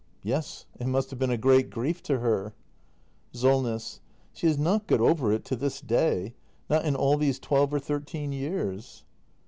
Yes, 0.23 0.65
it 0.79 0.87
must 0.87 1.11
have 1.11 1.19
been 1.19 1.29
a 1.29 1.37
great 1.37 1.69
grief 1.69 2.01
to 2.01 2.13
h 2.13 2.19
e 2.21 2.25
r. 2.25 2.53
Solness. 3.33 3.99
She 4.33 4.47
has 4.47 4.57
not 4.57 4.87
got 4.87 4.99
over 4.99 5.31
it 5.31 5.45
to 5.45 5.55
this 5.55 5.79
day— 5.79 6.33
not 6.71 6.85
in 6.85 6.95
all 6.95 7.17
these 7.17 7.37
twelve 7.37 7.71
or 7.71 7.77
thirteen 7.77 8.31
years. 8.31 9.03